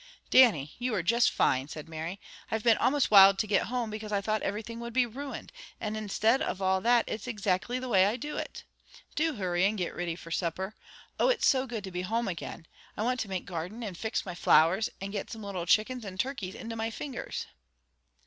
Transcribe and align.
"Dannie, 0.31 0.71
you 0.79 0.95
are 0.95 1.03
just 1.03 1.29
fine!" 1.29 1.67
said 1.67 1.87
Mary. 1.87 2.19
"I've 2.49 2.63
been 2.63 2.77
almost 2.79 3.11
wild 3.11 3.37
to 3.37 3.45
get 3.45 3.67
home, 3.67 3.91
because 3.91 4.11
I 4.11 4.19
thought 4.19 4.41
iverything 4.41 4.79
would 4.79 4.93
be 4.93 5.05
ruined, 5.05 5.51
and 5.79 5.95
instid 5.95 6.41
of 6.41 6.57
that 6.81 7.05
it's 7.07 7.27
all 7.27 7.33
ixactly 7.35 7.79
the 7.79 7.87
way 7.87 8.07
I 8.07 8.17
do 8.17 8.35
it. 8.35 8.63
Do 9.15 9.35
hurry, 9.35 9.63
and 9.63 9.77
get 9.77 9.93
riddy 9.93 10.15
for 10.15 10.31
supper. 10.31 10.73
Oh, 11.19 11.29
it's 11.29 11.45
so 11.45 11.67
good 11.67 11.83
to 11.83 11.91
be 11.91 12.01
home 12.01 12.27
again! 12.27 12.65
I 12.97 13.03
want 13.03 13.19
to 13.19 13.29
make 13.29 13.45
garden, 13.45 13.83
and 13.83 13.95
fix 13.95 14.25
my 14.25 14.33
flowers, 14.33 14.89
and 14.99 15.11
get 15.11 15.29
some 15.29 15.43
little 15.43 15.67
chickens 15.67 16.03
and 16.03 16.19
turkeys 16.19 16.55
into 16.55 16.75
my 16.75 16.89
fingers." 16.89 17.45